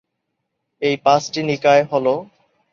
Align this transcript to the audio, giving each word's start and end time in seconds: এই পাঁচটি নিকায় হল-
এই 0.81 0.95
পাঁচটি 1.05 1.39
নিকায় 1.43 1.83
হল- 1.91 2.25